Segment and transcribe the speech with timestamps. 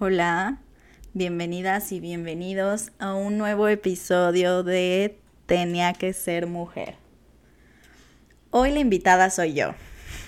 [0.00, 0.58] Hola,
[1.12, 6.94] bienvenidas y bienvenidos a un nuevo episodio de Tenía que ser mujer.
[8.52, 9.74] Hoy la invitada soy yo.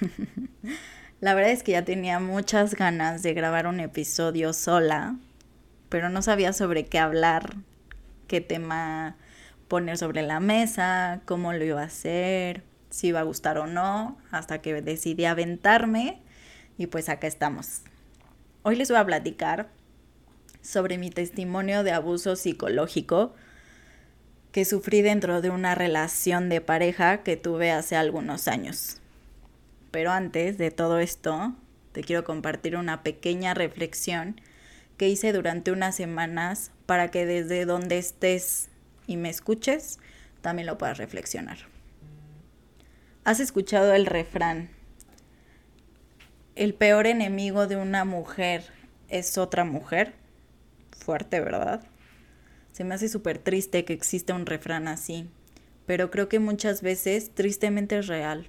[1.21, 5.14] la verdad es que ya tenía muchas ganas de grabar un episodio sola,
[5.89, 7.55] pero no sabía sobre qué hablar,
[8.27, 9.14] qué tema
[9.68, 14.18] poner sobre la mesa, cómo lo iba a hacer, si iba a gustar o no,
[14.32, 16.21] hasta que decidí aventarme
[16.77, 17.82] y pues acá estamos.
[18.62, 19.70] Hoy les voy a platicar
[20.60, 23.34] sobre mi testimonio de abuso psicológico
[24.52, 28.98] que sufrí dentro de una relación de pareja que tuve hace algunos años.
[29.91, 31.54] Pero antes de todo esto,
[31.92, 34.38] te quiero compartir una pequeña reflexión
[34.98, 38.68] que hice durante unas semanas para que desde donde estés
[39.06, 39.98] y me escuches,
[40.42, 41.56] también lo puedas reflexionar.
[43.24, 44.68] ¿Has escuchado el refrán?
[46.56, 48.64] El peor enemigo de una mujer
[49.09, 50.14] es otra mujer.
[50.98, 51.82] Fuerte, ¿verdad?
[52.73, 55.29] Se me hace súper triste que exista un refrán así,
[55.87, 58.48] pero creo que muchas veces tristemente es real.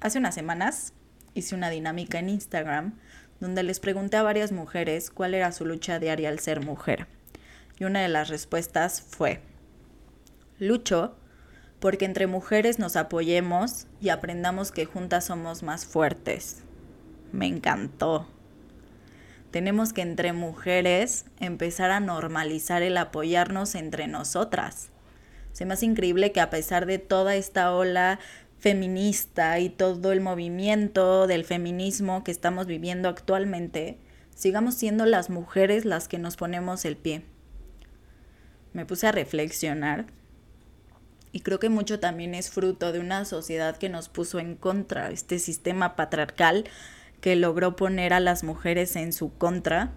[0.00, 0.92] Hace unas semanas
[1.34, 2.98] hice una dinámica en Instagram
[3.40, 7.06] donde les pregunté a varias mujeres cuál era su lucha diaria al ser mujer.
[7.78, 9.40] Y una de las respuestas fue,
[10.58, 11.16] lucho
[11.84, 16.62] porque entre mujeres nos apoyemos y aprendamos que juntas somos más fuertes.
[17.30, 18.26] Me encantó.
[19.50, 24.88] Tenemos que entre mujeres empezar a normalizar el apoyarnos entre nosotras.
[25.52, 28.18] Se me hace increíble que a pesar de toda esta ola
[28.58, 33.98] feminista y todo el movimiento del feminismo que estamos viviendo actualmente,
[34.34, 37.26] sigamos siendo las mujeres las que nos ponemos el pie.
[38.72, 40.06] Me puse a reflexionar
[41.34, 45.10] y creo que mucho también es fruto de una sociedad que nos puso en contra,
[45.10, 46.62] este sistema patriarcal
[47.20, 49.90] que logró poner a las mujeres en su contra.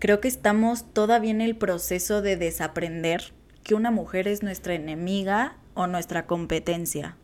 [0.00, 5.56] Creo que estamos todavía en el proceso de desaprender que una mujer es nuestra enemiga
[5.74, 7.16] o nuestra competencia.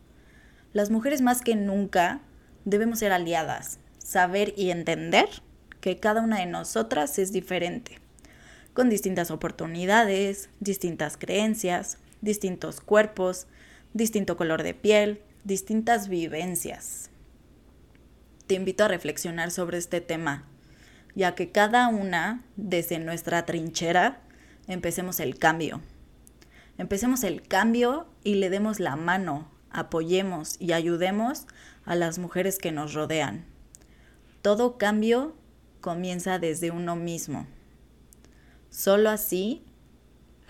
[0.72, 2.20] Las mujeres más que nunca
[2.64, 5.28] debemos ser aliadas, saber y entender
[5.80, 8.05] que cada una de nosotras es diferente
[8.76, 13.46] con distintas oportunidades, distintas creencias, distintos cuerpos,
[13.94, 17.08] distinto color de piel, distintas vivencias.
[18.46, 20.44] Te invito a reflexionar sobre este tema,
[21.14, 24.20] ya que cada una, desde nuestra trinchera,
[24.66, 25.80] empecemos el cambio.
[26.76, 31.46] Empecemos el cambio y le demos la mano, apoyemos y ayudemos
[31.86, 33.46] a las mujeres que nos rodean.
[34.42, 35.34] Todo cambio
[35.80, 37.46] comienza desde uno mismo.
[38.70, 39.62] Solo así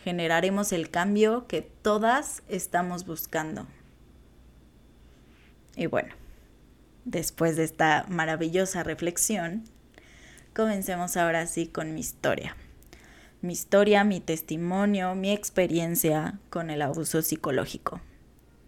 [0.02, 3.66] generaremos el cambio que todas estamos buscando.
[5.74, 6.14] Y bueno,
[7.04, 9.64] después de esta maravillosa reflexión,
[10.54, 12.56] comencemos ahora sí con mi historia.
[13.42, 18.00] Mi historia, mi testimonio, mi experiencia con el abuso psicológico.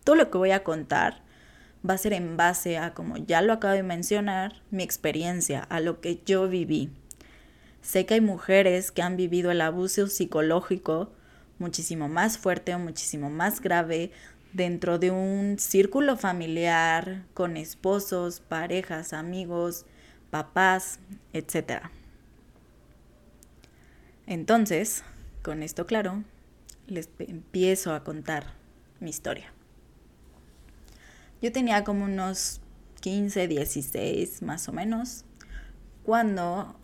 [0.04, 1.22] Todo lo que voy a contar
[1.88, 5.80] va a ser en base a, como ya lo acabo de mencionar, mi experiencia, a
[5.80, 6.90] lo que yo viví
[7.88, 11.10] Sé que hay mujeres que han vivido el abuso psicológico
[11.58, 14.10] muchísimo más fuerte o muchísimo más grave
[14.52, 19.86] dentro de un círculo familiar, con esposos, parejas, amigos,
[20.28, 21.00] papás,
[21.32, 21.84] etc.
[24.26, 25.02] Entonces,
[25.42, 26.24] con esto claro,
[26.88, 28.52] les empiezo a contar
[29.00, 29.50] mi historia.
[31.40, 32.60] Yo tenía como unos
[33.00, 35.24] 15, 16 más o menos,
[36.02, 36.76] cuando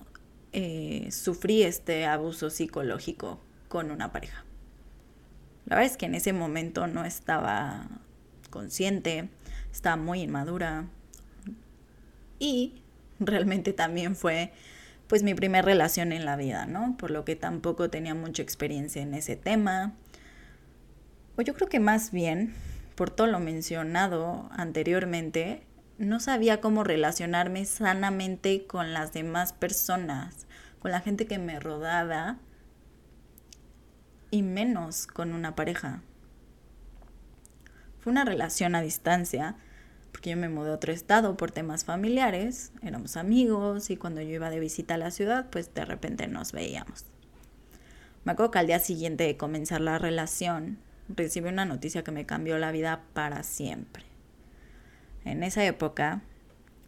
[0.57, 4.45] eh, sufrí este abuso psicológico con una pareja.
[5.67, 7.89] La verdad es que en ese momento no estaba
[8.51, 9.29] consciente,
[9.73, 10.87] estaba muy inmadura
[12.39, 12.83] y
[13.19, 14.53] realmente también fue
[15.09, 16.97] pues mi primera relación en la vida, ¿no?
[16.99, 19.95] Por lo que tampoco tenía mucha experiencia en ese tema.
[21.37, 22.55] O yo creo que más bien,
[22.95, 25.65] por todo lo mencionado anteriormente,
[25.99, 30.47] no sabía cómo relacionarme sanamente con las demás personas,
[30.81, 32.39] con la gente que me rodaba
[34.31, 36.03] y menos con una pareja.
[38.01, 39.57] Fue una relación a distancia,
[40.11, 44.31] porque yo me mudé a otro estado por temas familiares, éramos amigos y cuando yo
[44.31, 47.07] iba de visita a la ciudad, pues de repente nos veíamos.
[48.25, 52.27] Me acuerdo que al día siguiente de comenzar la relación, recibí una noticia que me
[52.27, 54.14] cambió la vida para siempre.
[55.25, 56.23] En esa época,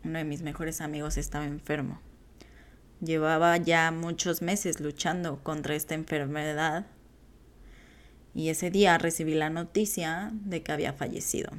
[0.04, 2.00] uno de mis mejores amigos estaba enfermo.
[3.00, 6.86] Llevaba ya muchos meses luchando contra esta enfermedad
[8.34, 11.50] y ese día recibí la noticia de que había fallecido.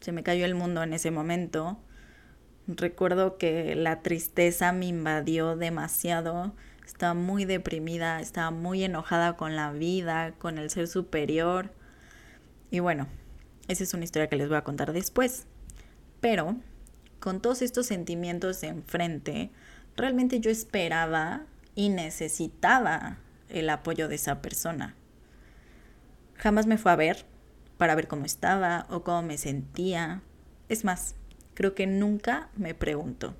[0.00, 1.78] Se me cayó el mundo en ese momento.
[2.66, 6.54] Recuerdo que la tristeza me invadió demasiado.
[6.84, 11.70] Estaba muy deprimida, estaba muy enojada con la vida, con el ser superior.
[12.70, 13.06] Y bueno,
[13.68, 15.46] esa es una historia que les voy a contar después.
[16.20, 16.56] Pero
[17.20, 19.50] con todos estos sentimientos enfrente,
[19.96, 23.18] realmente yo esperaba y necesitaba
[23.48, 24.94] el apoyo de esa persona.
[26.36, 27.24] Jamás me fue a ver
[27.78, 30.22] para ver cómo estaba o cómo me sentía.
[30.68, 31.14] Es más,
[31.54, 33.34] creo que nunca me preguntó.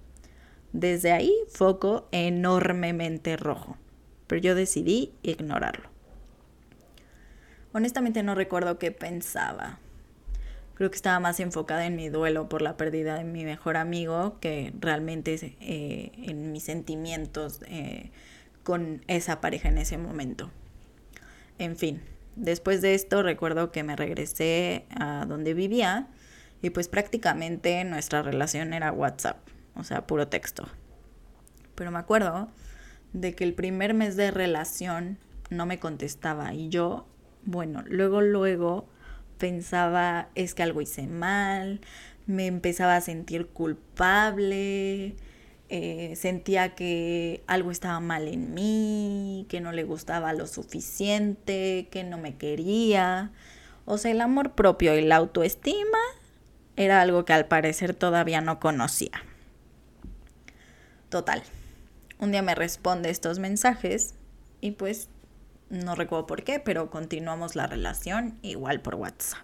[0.72, 3.76] Desde ahí, foco enormemente rojo.
[4.26, 5.90] Pero yo decidí ignorarlo.
[7.72, 9.78] Honestamente no recuerdo qué pensaba.
[10.74, 14.38] Creo que estaba más enfocada en mi duelo por la pérdida de mi mejor amigo
[14.40, 18.10] que realmente eh, en mis sentimientos eh,
[18.64, 20.50] con esa pareja en ese momento.
[21.58, 22.02] En fin,
[22.34, 26.08] después de esto recuerdo que me regresé a donde vivía
[26.60, 29.36] y pues prácticamente nuestra relación era WhatsApp,
[29.76, 30.66] o sea, puro texto.
[31.76, 32.48] Pero me acuerdo
[33.12, 35.18] de que el primer mes de relación
[35.50, 37.06] no me contestaba y yo,
[37.44, 38.88] bueno, luego, luego
[39.38, 41.80] pensaba es que algo hice mal,
[42.26, 45.14] me empezaba a sentir culpable,
[45.68, 52.04] eh, sentía que algo estaba mal en mí, que no le gustaba lo suficiente, que
[52.04, 53.32] no me quería.
[53.84, 55.98] O sea, el amor propio y la autoestima
[56.76, 59.22] era algo que al parecer todavía no conocía.
[61.08, 61.42] Total.
[62.18, 64.14] Un día me responde estos mensajes
[64.60, 65.08] y pues
[65.74, 69.40] no recuerdo por qué, pero continuamos la relación igual por WhatsApp.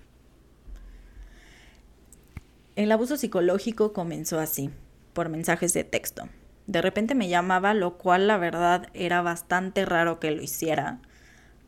[2.76, 4.70] El abuso psicológico comenzó así,
[5.12, 6.28] por mensajes de texto.
[6.66, 11.00] De repente me llamaba, lo cual la verdad era bastante raro que lo hiciera,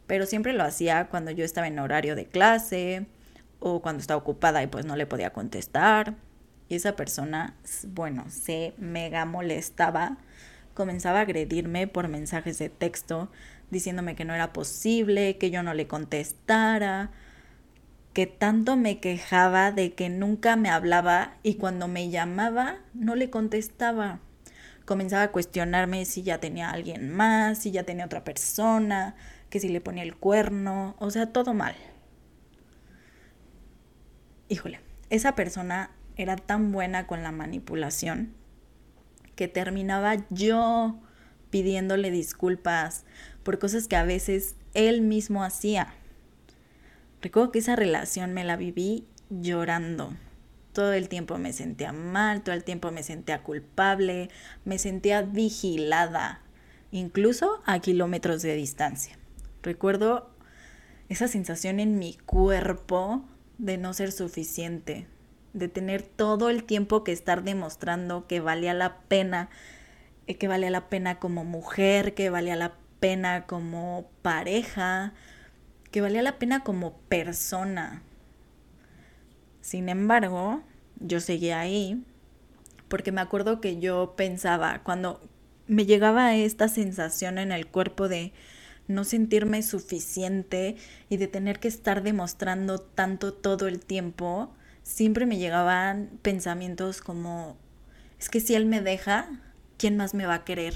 [0.07, 3.07] pero siempre lo hacía cuando yo estaba en horario de clase
[3.59, 6.15] o cuando estaba ocupada y pues no le podía contestar.
[6.69, 7.57] Y esa persona,
[7.89, 10.19] bueno, se mega molestaba,
[10.75, 13.31] comenzaba a agredirme por mensajes de texto,
[13.73, 17.11] diciéndome que no era posible, que yo no le contestara,
[18.13, 23.31] que tanto me quejaba de que nunca me hablaba y cuando me llamaba no le
[23.31, 24.21] contestaba.
[24.85, 29.15] Comenzaba a cuestionarme si ya tenía alguien más, si ya tenía otra persona,
[29.49, 31.75] que si le ponía el cuerno, o sea, todo mal.
[34.51, 38.35] Híjole, esa persona era tan buena con la manipulación
[39.35, 41.01] que terminaba yo
[41.53, 43.05] pidiéndole disculpas
[43.45, 45.95] por cosas que a veces él mismo hacía.
[47.21, 50.15] Recuerdo que esa relación me la viví llorando.
[50.73, 54.31] Todo el tiempo me sentía mal, todo el tiempo me sentía culpable,
[54.65, 56.41] me sentía vigilada,
[56.91, 59.19] incluso a kilómetros de distancia.
[59.63, 60.31] Recuerdo
[61.11, 63.23] esa sensación en mi cuerpo
[63.59, 65.07] de no ser suficiente,
[65.53, 69.51] de tener todo el tiempo que estar demostrando que valía la pena,
[70.27, 75.13] que valía la pena como mujer, que valía la pena como pareja,
[75.91, 78.03] que valía la pena como persona.
[79.61, 80.63] Sin embargo,
[81.01, 82.05] yo seguía ahí
[82.93, 85.27] porque me acuerdo que yo pensaba, cuando
[85.67, 88.35] me llegaba esta sensación en el cuerpo de
[88.87, 90.77] no sentirme suficiente
[91.09, 94.53] y de tener que estar demostrando tanto todo el tiempo,
[94.83, 97.57] siempre me llegaban pensamientos como,
[98.21, 99.41] es que si él me deja,
[99.83, 100.75] ¿quién más me va a querer?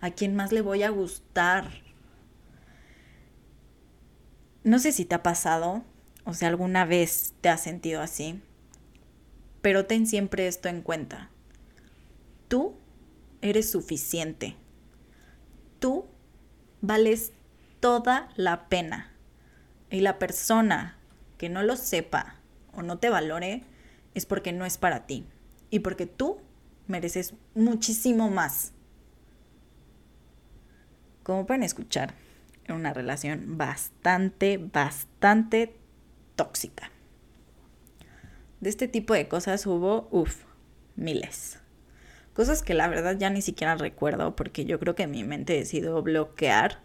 [0.00, 1.70] ¿A quién más le voy a gustar?
[4.64, 5.84] No sé si te ha pasado,
[6.24, 8.42] o si alguna vez te has sentido así,
[9.62, 11.30] pero ten siempre esto en cuenta.
[12.48, 12.74] Tú
[13.40, 14.56] eres suficiente.
[15.78, 16.04] Tú
[16.80, 17.30] vales
[17.78, 19.12] toda la pena.
[19.90, 20.98] Y la persona
[21.36, 22.34] que no lo sepa
[22.72, 23.62] o no te valore
[24.14, 25.24] es porque no es para ti
[25.70, 26.40] y porque tú
[26.88, 28.72] mereces muchísimo más.
[31.22, 32.14] Como pueden escuchar,
[32.68, 35.76] una relación bastante, bastante
[36.36, 36.90] tóxica.
[38.60, 40.44] De este tipo de cosas hubo, uff,
[40.96, 41.60] miles.
[42.32, 46.02] Cosas que la verdad ya ni siquiera recuerdo porque yo creo que mi mente decidió
[46.02, 46.80] bloquear.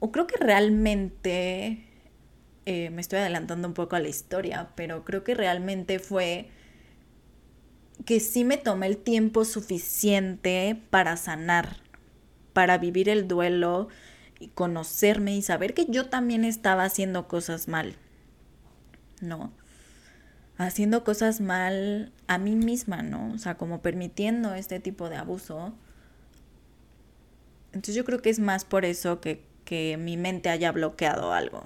[0.00, 1.86] O creo que realmente
[2.66, 6.50] eh, me estoy adelantando un poco a la historia, pero creo que realmente fue
[8.04, 11.76] que sí me tomé el tiempo suficiente para sanar,
[12.52, 13.88] para vivir el duelo
[14.40, 17.96] y conocerme y saber que yo también estaba haciendo cosas mal.
[19.20, 19.52] ¿No?
[20.58, 23.32] Haciendo cosas mal a mí misma, ¿no?
[23.32, 25.72] O sea, como permitiendo este tipo de abuso.
[27.66, 31.64] Entonces yo creo que es más por eso que, que mi mente haya bloqueado algo.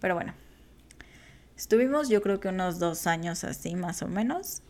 [0.00, 0.34] Pero bueno,
[1.56, 4.62] estuvimos yo creo que unos dos años así más o menos.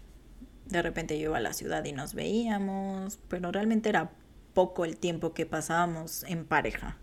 [0.66, 4.10] De repente yo iba a la ciudad y nos veíamos, pero realmente era
[4.54, 6.96] poco el tiempo que pasábamos en pareja.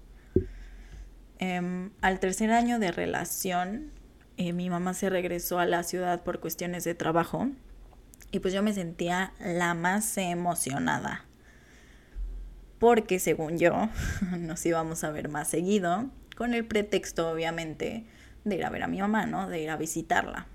[1.39, 3.91] Em, al tercer año de relación,
[4.37, 7.49] eh, mi mamá se regresó a la ciudad por cuestiones de trabajo
[8.31, 11.25] y pues yo me sentía la más emocionada.
[12.79, 13.89] Porque según yo,
[14.39, 18.05] nos íbamos a ver más seguido, con el pretexto obviamente
[18.43, 19.47] de ir a ver a mi mamá, ¿no?
[19.47, 20.47] De ir a visitarla.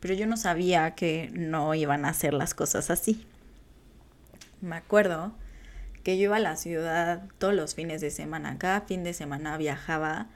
[0.00, 3.26] Pero yo no sabía que no iban a hacer las cosas así.
[4.60, 5.32] Me acuerdo
[6.02, 8.58] que yo iba a la ciudad todos los fines de semana.
[8.58, 10.28] Cada fin de semana viajaba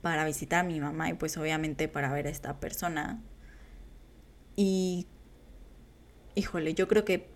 [0.00, 3.20] para visitar a mi mamá y pues obviamente para ver a esta persona.
[4.56, 5.06] Y,
[6.34, 7.28] híjole, yo creo que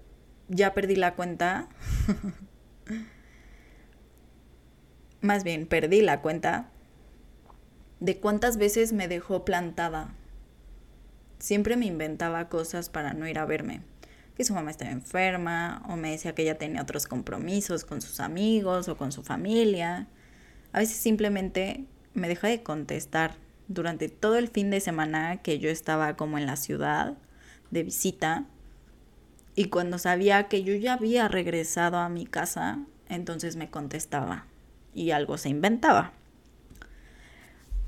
[0.49, 1.69] ya perdí la cuenta.
[5.21, 6.71] Más bien, perdí la cuenta
[8.01, 10.15] de cuántas veces me dejó plantada.
[11.39, 13.83] Siempre me inventaba cosas para no ir a verme.
[14.37, 18.21] Que su mamá estaba enferma, o me decía que ella tenía otros compromisos con sus
[18.21, 20.07] amigos o con su familia.
[20.73, 23.37] A veces simplemente me dejó de contestar
[23.69, 27.15] durante todo el fin de semana que yo estaba como en la ciudad
[27.71, 28.45] de visita.
[29.55, 32.79] Y cuando sabía que yo ya había regresado a mi casa,
[33.09, 34.47] entonces me contestaba
[34.95, 36.13] y algo se inventaba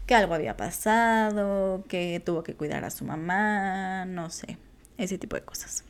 [0.09, 4.57] que algo había pasado, que tuvo que cuidar a su mamá, no sé,
[4.97, 5.85] ese tipo de cosas.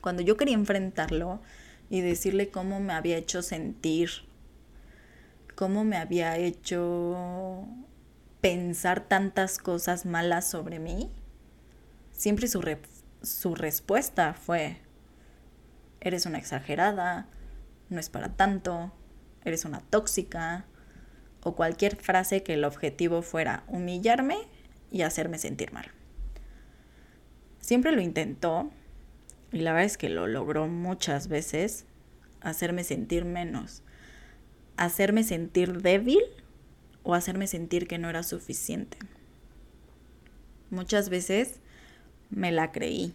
[0.00, 1.40] Cuando yo quería enfrentarlo
[1.88, 4.10] y decirle cómo me había hecho sentir,
[5.54, 7.68] cómo me había hecho
[8.40, 11.12] pensar tantas cosas malas sobre mí,
[12.10, 12.62] siempre su,
[13.22, 14.78] su respuesta fue,
[16.00, 17.28] eres una exagerada,
[17.90, 18.92] no es para tanto,
[19.44, 20.64] eres una tóxica,
[21.44, 24.38] o cualquier frase que el objetivo fuera humillarme
[24.90, 25.86] y hacerme sentir mal.
[27.60, 28.70] Siempre lo intentó
[29.52, 31.84] y la verdad es que lo logró muchas veces,
[32.40, 33.82] hacerme sentir menos,
[34.76, 36.20] hacerme sentir débil
[37.04, 38.98] o hacerme sentir que no era suficiente.
[40.70, 41.60] Muchas veces
[42.30, 43.14] me la creí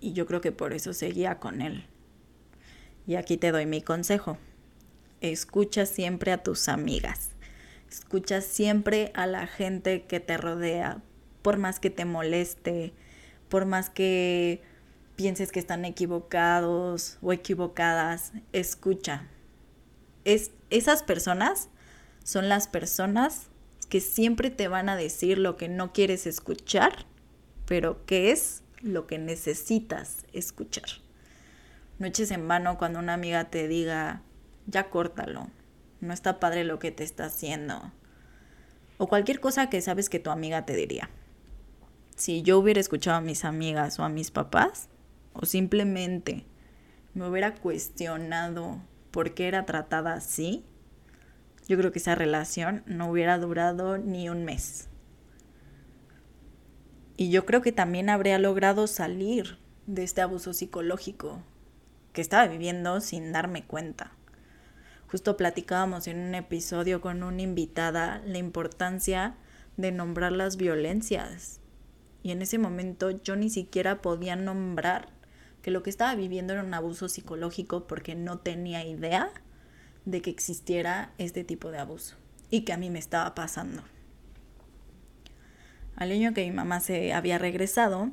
[0.00, 1.86] y yo creo que por eso seguía con él.
[3.06, 4.36] Y aquí te doy mi consejo.
[5.20, 7.35] Escucha siempre a tus amigas.
[7.90, 11.02] Escucha siempre a la gente que te rodea,
[11.42, 12.92] por más que te moleste,
[13.48, 14.62] por más que
[15.16, 19.26] pienses que están equivocados o equivocadas, escucha.
[20.24, 21.68] Es, esas personas
[22.22, 23.48] son las personas
[23.88, 27.06] que siempre te van a decir lo que no quieres escuchar,
[27.66, 30.88] pero que es lo que necesitas escuchar.
[31.98, 34.22] No eches en vano cuando una amiga te diga,
[34.66, 35.48] ya córtalo,
[36.00, 37.92] no está padre lo que te está haciendo.
[38.98, 41.10] O cualquier cosa que sabes que tu amiga te diría.
[42.16, 44.88] Si yo hubiera escuchado a mis amigas o a mis papás,
[45.32, 46.46] o simplemente
[47.14, 50.64] me hubiera cuestionado por qué era tratada así,
[51.68, 54.88] yo creo que esa relación no hubiera durado ni un mes.
[57.16, 61.42] Y yo creo que también habría logrado salir de este abuso psicológico
[62.12, 64.12] que estaba viviendo sin darme cuenta.
[65.10, 69.36] Justo platicábamos en un episodio con una invitada la importancia
[69.76, 71.60] de nombrar las violencias.
[72.22, 75.08] Y en ese momento yo ni siquiera podía nombrar
[75.62, 79.30] que lo que estaba viviendo era un abuso psicológico porque no tenía idea
[80.04, 82.16] de que existiera este tipo de abuso
[82.50, 83.82] y que a mí me estaba pasando.
[85.94, 88.10] Al año que mi mamá se había regresado,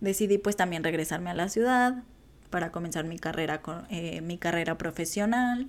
[0.00, 2.02] decidí pues también regresarme a la ciudad
[2.50, 5.68] para comenzar mi carrera, eh, mi carrera profesional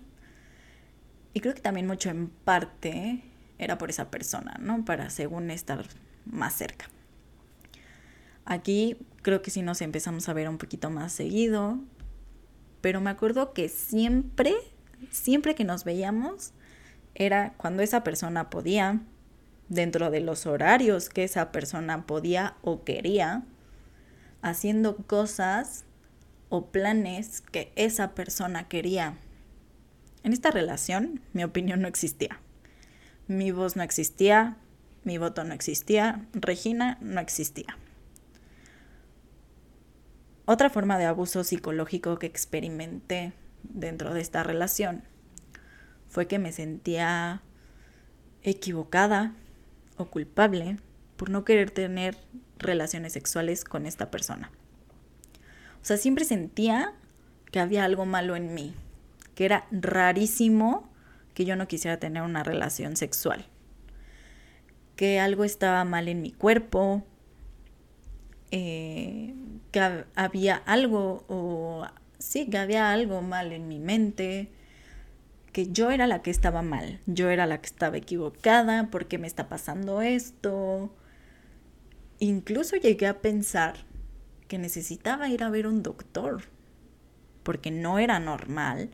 [1.33, 3.23] y creo que también mucho en parte
[3.57, 4.85] era por esa persona, ¿no?
[4.85, 5.85] Para según estar
[6.25, 6.89] más cerca.
[8.45, 11.79] Aquí creo que sí nos empezamos a ver un poquito más seguido,
[12.81, 14.55] pero me acuerdo que siempre,
[15.11, 16.53] siempre que nos veíamos,
[17.13, 19.01] era cuando esa persona podía,
[19.67, 23.43] dentro de los horarios que esa persona podía o quería,
[24.41, 25.83] haciendo cosas
[26.47, 29.17] o planes que esa persona quería
[30.23, 32.39] en esta relación, mi opinión no existía.
[33.27, 34.57] Mi voz no existía,
[35.03, 37.77] mi voto no existía, Regina no existía.
[40.45, 43.33] Otra forma de abuso psicológico que experimenté
[43.63, 45.03] dentro de esta relación
[46.07, 47.43] fue que me sentía
[48.41, 49.33] equivocada
[49.97, 50.77] o culpable
[51.17, 52.17] por no querer tener
[52.57, 54.51] relaciones sexuales con esta persona.
[55.81, 56.93] O sea, siempre sentía
[57.51, 58.73] que había algo malo en mí,
[59.39, 60.91] que era rarísimo
[61.33, 63.45] que yo no quisiera tener una relación sexual,
[64.97, 67.05] que algo estaba mal en mi cuerpo,
[68.51, 69.33] eh,
[69.71, 74.51] que había algo o sí, que había algo mal en mi mente,
[75.53, 79.19] que yo era la que estaba mal, yo era la que estaba equivocada, ¿por qué
[79.19, 80.93] me está pasando esto?
[82.19, 83.77] Incluso llegué a pensar
[84.49, 86.41] que necesitaba ir a ver un doctor,
[87.43, 88.89] porque no era normal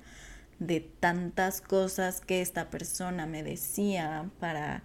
[0.60, 4.84] de tantas cosas que esta persona me decía para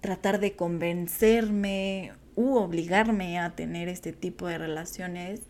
[0.00, 5.40] tratar de convencerme u obligarme a tener este tipo de relaciones,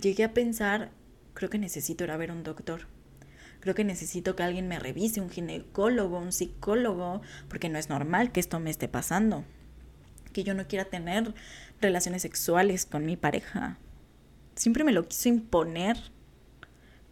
[0.00, 0.92] llegué a pensar,
[1.34, 2.86] creo que necesito ir a ver un doctor.
[3.60, 8.30] Creo que necesito que alguien me revise, un ginecólogo, un psicólogo, porque no es normal
[8.30, 9.44] que esto me esté pasando.
[10.32, 11.34] Que yo no quiera tener
[11.80, 13.78] relaciones sexuales con mi pareja.
[14.54, 15.96] Siempre me lo quiso imponer.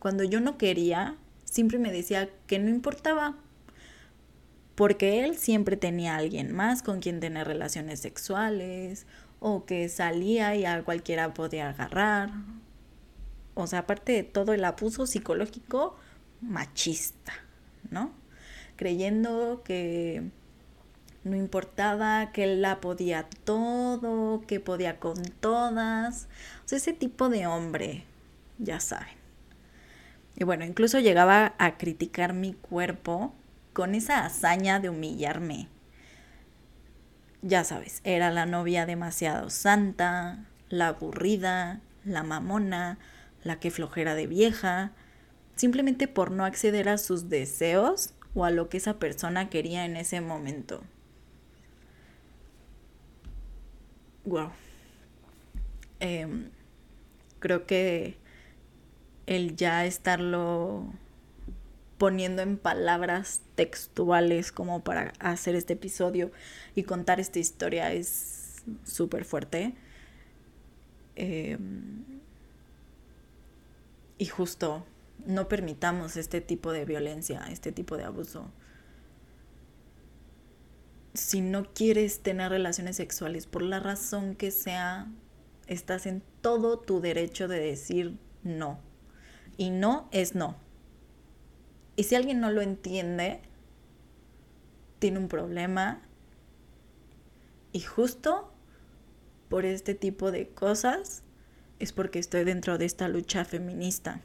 [0.06, 3.34] Cuando yo no quería, siempre me decía que no importaba,
[4.76, 9.04] porque él siempre tenía a alguien más con quien tener relaciones sexuales
[9.40, 12.30] o que salía y a cualquiera podía agarrar.
[13.54, 15.96] O sea, aparte de todo el abuso psicológico
[16.40, 17.32] machista,
[17.90, 18.12] ¿no?
[18.76, 20.22] Creyendo que
[21.24, 26.28] no importaba, que él la podía todo, que podía con todas.
[26.64, 28.04] O sea, ese tipo de hombre,
[28.60, 29.25] ya saben.
[30.36, 33.34] Y bueno, incluso llegaba a criticar mi cuerpo
[33.72, 35.68] con esa hazaña de humillarme.
[37.42, 42.98] Ya sabes, era la novia demasiado santa, la aburrida, la mamona,
[43.44, 44.92] la que flojera de vieja,
[45.54, 49.96] simplemente por no acceder a sus deseos o a lo que esa persona quería en
[49.96, 50.82] ese momento.
[54.24, 54.50] Wow.
[56.00, 56.50] Em,
[57.38, 58.18] creo que
[59.26, 60.92] el ya estarlo
[61.98, 66.30] poniendo en palabras textuales como para hacer este episodio
[66.74, 69.74] y contar esta historia es súper fuerte.
[71.16, 72.04] Em,
[74.18, 74.84] y justo
[75.24, 78.50] no permitamos este tipo de violencia, este tipo de abuso.
[81.14, 85.06] Si no quieres tener relaciones sexuales por la razón que sea,
[85.66, 88.85] estás en todo tu derecho de decir no.
[89.56, 90.56] Y no es no.
[91.96, 93.40] Y si alguien no lo entiende,
[94.98, 96.02] tiene un problema.
[97.72, 98.52] Y justo
[99.48, 101.22] por este tipo de cosas
[101.78, 104.20] es porque estoy dentro de esta lucha feminista,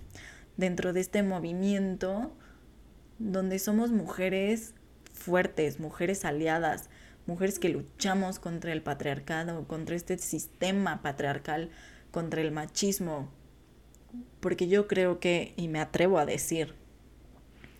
[0.58, 2.32] dentro de este movimiento
[3.20, 4.74] donde somos mujeres
[5.13, 6.89] fuertes, mujeres aliadas,
[7.28, 11.70] mujeres que luchamos contra el patriarcado, contra este sistema patriarcal,
[12.12, 13.30] contra el machismo.
[14.39, 16.76] Porque yo creo que, y me atrevo a decir,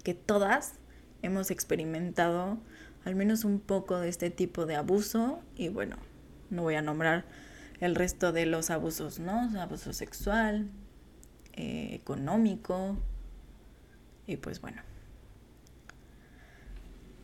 [0.04, 0.74] que todas
[1.22, 2.60] hemos experimentado
[3.06, 5.98] al menos un poco de este tipo de abuso y bueno,
[6.50, 7.26] no voy a nombrar
[7.80, 9.50] el resto de los abusos, ¿no?
[9.60, 10.70] Abuso sexual,
[11.54, 12.98] eh, económico
[14.28, 14.82] y pues bueno.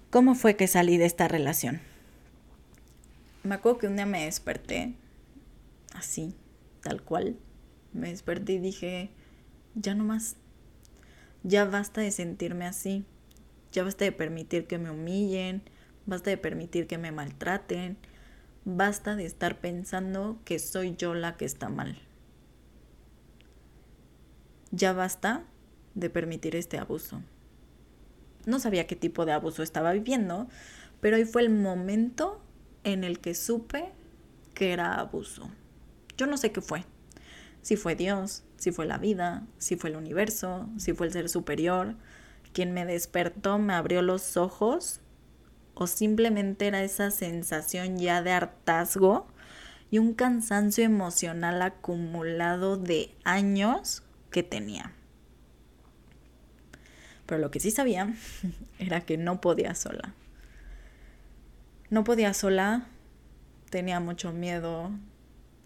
[0.09, 1.81] ¿Cómo fue que salí de esta relación?
[3.43, 4.95] Me acuerdo que un día me desperté
[5.93, 6.35] así,
[6.81, 7.37] tal cual.
[7.97, 9.09] Me desperté y dije,
[9.75, 10.37] ya no más,
[11.43, 13.05] ya basta de sentirme así.
[13.71, 15.63] Ya basta de permitir que me humillen.
[16.05, 17.97] Basta de permitir que me maltraten.
[18.65, 21.97] Basta de estar pensando que soy yo la que está mal.
[24.71, 25.45] Ya basta
[25.95, 27.21] de permitir este abuso.
[28.45, 30.47] No sabía qué tipo de abuso estaba viviendo,
[30.99, 32.41] pero hoy fue el momento
[32.83, 33.91] en el que supe
[34.53, 35.49] que era abuso.
[36.17, 36.83] Yo no sé qué fue.
[37.61, 41.29] Si fue Dios, si fue la vida, si fue el universo, si fue el ser
[41.29, 41.95] superior,
[42.53, 45.01] quien me despertó, me abrió los ojos,
[45.73, 49.27] o simplemente era esa sensación ya de hartazgo
[49.91, 54.91] y un cansancio emocional acumulado de años que tenía.
[57.27, 58.13] Pero lo que sí sabía
[58.79, 60.13] era que no podía sola.
[61.89, 62.87] No podía sola,
[63.69, 64.91] tenía mucho miedo,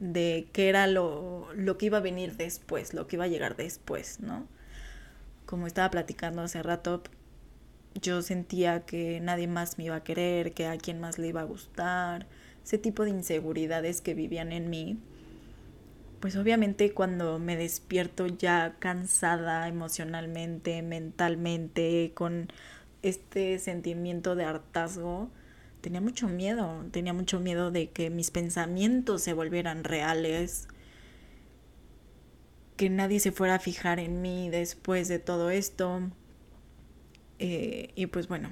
[0.02, 3.56] de qué era lo, lo, que iba a venir después, lo que iba a llegar
[3.56, 4.48] después, ¿no?
[5.46, 7.04] Como estaba platicando hace rato,
[8.02, 11.42] yo sentía que nadie más me iba a querer, que a quien más le iba
[11.42, 12.26] a gustar,
[12.66, 14.98] ese tipo de inseguridades que vivían en mí.
[16.20, 22.48] Pues obviamente cuando me despierto ya cansada emocionalmente, mentalmente, con
[23.04, 25.30] este sentimiento de hartazgo,
[25.82, 30.68] tenía mucho miedo, tenía mucho miedo de que mis pensamientos se volvieran reales,
[32.78, 36.02] que nadie se fuera a fijar en mí después de todo esto.
[37.40, 38.52] Eh, y pues bueno,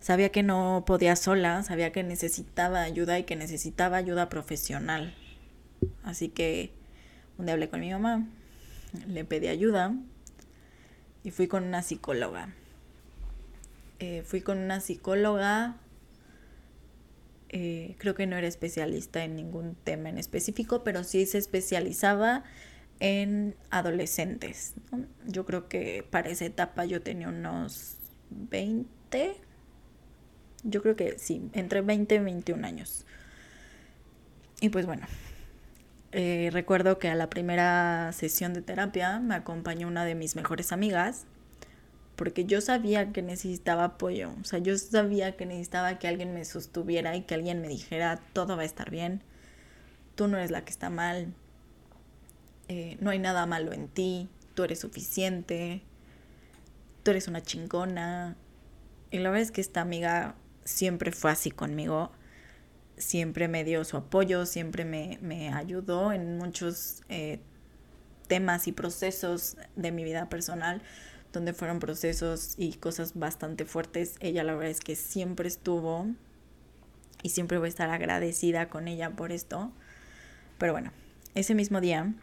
[0.00, 5.14] sabía que no podía sola, sabía que necesitaba ayuda y que necesitaba ayuda profesional.
[6.02, 6.72] Así que
[7.38, 8.26] un día hablé con mi mamá,
[9.08, 9.94] le pedí ayuda
[11.22, 12.54] y fui con una psicóloga.
[14.06, 15.76] Eh, fui con una psicóloga,
[17.48, 22.44] eh, creo que no era especialista en ningún tema en específico, pero sí se especializaba
[23.00, 24.74] en adolescentes.
[25.26, 27.96] Yo creo que para esa etapa yo tenía unos
[28.28, 29.36] 20,
[30.64, 33.06] yo creo que sí, entre 20 y 21 años.
[34.60, 35.06] Y pues bueno,
[36.12, 40.72] eh, recuerdo que a la primera sesión de terapia me acompañó una de mis mejores
[40.72, 41.24] amigas
[42.16, 46.44] porque yo sabía que necesitaba apoyo, o sea, yo sabía que necesitaba que alguien me
[46.44, 49.22] sostuviera y que alguien me dijera, todo va a estar bien,
[50.14, 51.34] tú no eres la que está mal,
[52.68, 55.82] eh, no hay nada malo en ti, tú eres suficiente,
[57.02, 58.36] tú eres una chingona.
[59.10, 62.10] Y la verdad es que esta amiga siempre fue así conmigo,
[62.96, 67.40] siempre me dio su apoyo, siempre me, ayudó en muchos eh,
[68.26, 70.82] temas y procesos de mi vida personal,
[71.34, 74.16] donde fueron procesos y cosas bastante fuertes.
[74.20, 76.06] Ella la verdad es que siempre estuvo
[77.22, 79.72] y siempre voy a estar agradecida con ella por esto.
[80.58, 80.92] Pero bueno,
[81.34, 82.14] ese mismo día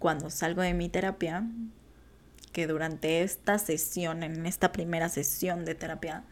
[0.00, 1.44] cuando salgo de mi terapia,
[2.52, 6.24] que durante esta sesión, en esta primera sesión de terapia,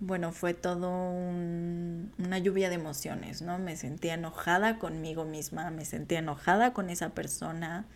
[0.00, 3.58] bueno, fue todo una lluvia de emociones, ¿no?
[3.58, 7.86] Me sentía enojada conmigo misma, me sentía enojada con esa persona,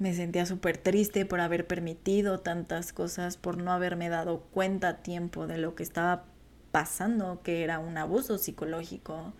[0.00, 5.02] me sentía súper triste por haber permitido tantas cosas, por no haberme dado cuenta a
[5.02, 6.24] tiempo de lo que estaba
[6.72, 9.34] pasando, que era un abuso psicológico,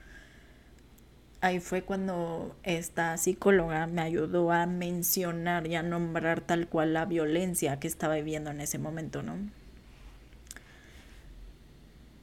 [1.40, 7.06] ahí fue cuando esta psicóloga me ayudó a mencionar y a nombrar tal cual la
[7.06, 9.38] violencia que estaba viviendo en ese momento, ¿no?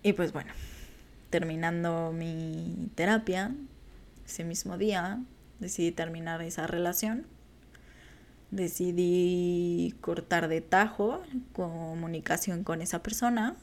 [0.04, 0.54] Y pues bueno,
[1.32, 3.52] terminando mi terapia,
[4.28, 5.23] ese mismo día
[5.60, 7.26] decidí terminar esa relación.
[8.52, 11.22] Decidí cortar de tajo
[11.54, 13.58] comunicación con esa persona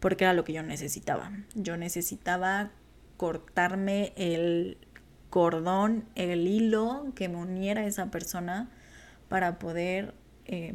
[0.00, 1.32] porque era lo que yo necesitaba.
[1.54, 2.70] Yo necesitaba
[3.16, 4.78] cortarme el
[5.30, 8.68] cordón, el hilo que me uniera a esa persona
[9.28, 10.74] para poder eh,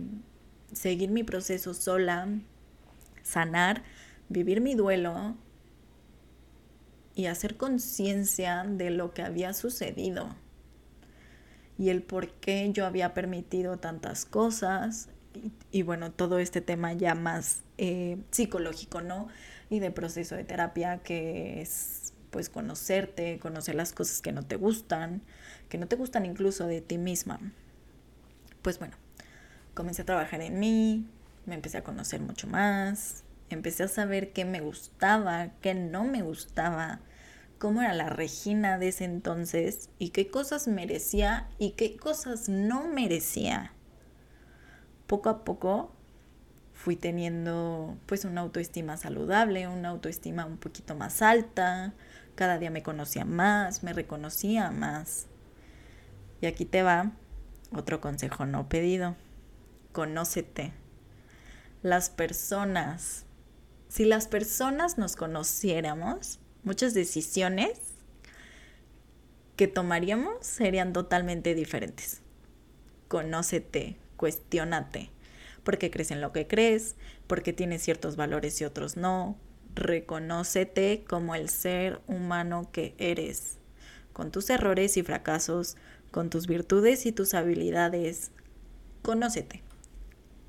[0.72, 2.28] seguir mi proceso sola,
[3.22, 3.84] sanar,
[4.30, 5.36] vivir mi duelo
[7.16, 10.36] y hacer conciencia de lo que había sucedido
[11.78, 15.10] y el por qué yo había permitido tantas cosas
[15.72, 19.30] y, bueno, todo este tema ya más eh, psicológico, ¿no?
[19.70, 24.56] Y de proceso de terapia que es pues conocerte, conocer las cosas que no te
[24.56, 25.22] gustan,
[25.70, 27.40] que no te gustan incluso de ti misma.
[28.62, 28.96] Pues bueno,
[29.74, 31.06] comencé a trabajar en mí,
[31.46, 36.22] me empecé a conocer mucho más, empecé a saber qué me gustaba, qué no me
[36.22, 37.00] gustaba,
[37.62, 42.88] cómo era la Regina de ese entonces y qué cosas merecía y qué cosas no
[42.88, 43.71] merecía.
[45.06, 45.95] Poco a poco
[46.74, 51.93] fui teniendo pues una autoestima saludable, una autoestima un poquito más alta,
[52.34, 55.28] cada día me conocía más, me reconocía más.
[56.41, 57.12] Y aquí te va
[57.71, 59.15] otro consejo no pedido.
[59.91, 60.74] Conócete.
[61.84, 63.28] Las personas,
[63.88, 67.78] si las personas nos conociéramos, muchas decisiones
[69.56, 72.21] que tomaríamos serían totalmente diferentes.
[73.08, 75.10] Conócete, cuestiónate.
[75.63, 76.95] ¿Por qué crees en lo que crees?
[77.28, 79.38] ¿Por qué tienes ciertos valores y otros no?
[79.76, 83.58] reconócete como el ser humano que eres,
[84.13, 85.78] con tus errores y fracasos,
[86.12, 88.32] con tus virtudes y tus habilidades.
[89.02, 89.63] Conócete,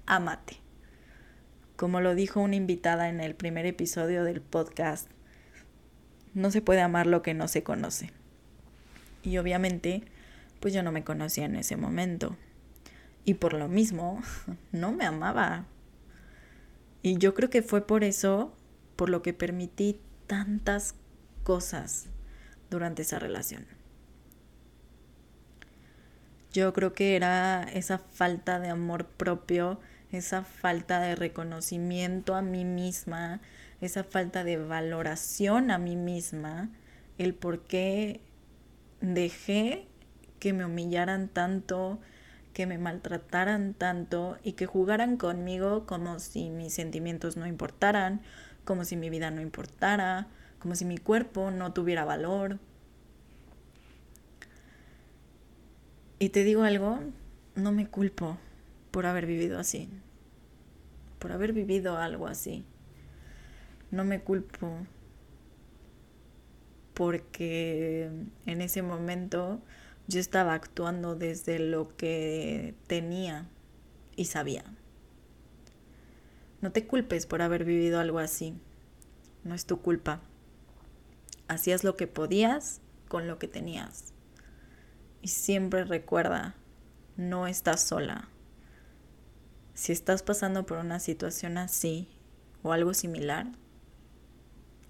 [0.07, 0.57] amate.
[1.77, 5.09] Como lo dijo una invitada en el primer episodio del podcast,
[6.35, 8.11] no se puede amar lo que no se conoce.
[9.23, 10.05] Y obviamente,
[10.61, 12.37] pues yo no me conocía en ese momento.
[13.25, 14.21] Y por lo mismo,
[14.73, 15.67] no me amaba.
[17.03, 18.55] Y yo creo que fue por eso
[18.97, 20.95] por lo que permití tantas
[21.43, 22.07] cosas
[22.71, 23.67] durante esa relación.
[26.53, 32.65] Yo creo que era esa falta de amor propio, esa falta de reconocimiento a mí
[32.65, 33.41] misma,
[33.83, 36.71] esa falta de valoración a mí misma,
[37.19, 38.21] el por qué
[39.01, 39.87] dejé
[40.39, 41.99] que me humillaran tanto,
[42.53, 48.21] que me maltrataran tanto y que jugaran conmigo como si mis sentimientos no importaran,
[48.65, 50.29] como si mi vida no importara,
[50.61, 52.59] como si mi cuerpo no tuviera valor.
[56.21, 57.01] Y te digo algo,
[57.57, 58.39] no me culpo
[58.93, 59.89] por haber vivido así,
[61.19, 62.65] por haber vivido algo así.
[63.93, 64.87] No me culpo
[66.95, 68.11] porque
[68.47, 69.61] en ese momento
[70.09, 73.51] yo estaba actuando desde lo que tenía
[74.17, 74.65] y sabía.
[76.63, 78.55] No te culpes por haber vivido algo así.
[79.45, 80.23] No es tu culpa.
[81.47, 84.15] Hacías lo que podías con lo que tenías.
[85.21, 86.55] Y siempre recuerda,
[87.19, 88.31] no estás sola.
[89.75, 92.09] Si estás pasando por una situación así
[92.63, 93.53] o algo similar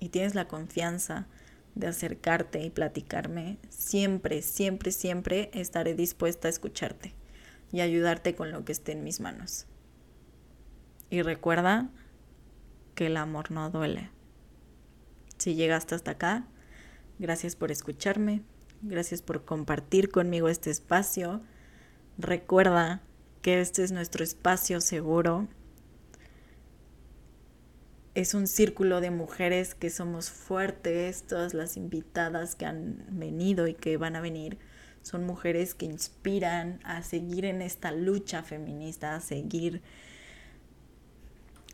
[0.03, 1.29] y tienes la confianza
[1.77, 7.15] de acercarte y platicarme, siempre, siempre, siempre estaré dispuesta a escucharte
[7.71, 9.67] y ayudarte con lo que esté en mis manos.
[11.09, 11.89] Y recuerda
[12.97, 14.11] que el amor no duele.
[15.39, 16.49] Si llegaste hasta acá,
[17.21, 18.43] gracias por escucharme,
[18.83, 21.43] gracias por compartir conmigo este espacio.
[22.19, 23.03] Recuerda
[23.41, 25.47] que este es nuestro espacio seguro
[28.15, 33.75] es un círculo de mujeres que somos fuertes, todas las invitadas que han venido y
[33.75, 34.59] que van a venir
[35.03, 39.83] son mujeres que inspiran a seguir en esta lucha feminista, a seguir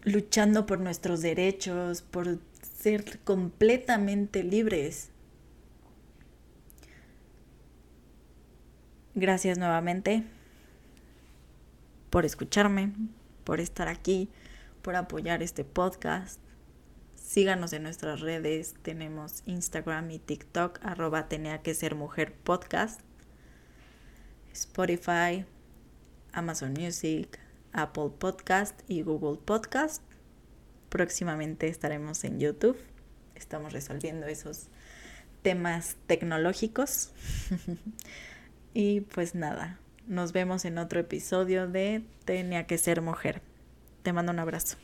[0.04, 2.38] luchando por nuestros derechos, por
[2.78, 5.10] ser completamente libres.
[9.14, 10.24] Gracias nuevamente
[12.08, 12.92] por escucharme,
[13.44, 14.30] por estar aquí
[14.88, 16.40] por apoyar este podcast.
[17.14, 18.74] Síganos en nuestras redes.
[18.80, 23.02] Tenemos Instagram y TikTok, arroba tenía que ser mujer podcast.
[24.50, 25.44] Spotify,
[26.32, 27.38] Amazon Music,
[27.74, 30.02] Apple Podcast y Google Podcast.
[30.88, 32.78] Próximamente estaremos en YouTube.
[33.34, 34.68] Estamos resolviendo esos
[35.42, 37.12] temas tecnológicos.
[38.72, 43.42] y pues nada, nos vemos en otro episodio de Tenía que ser mujer.
[44.02, 44.76] Te mando un abrazo.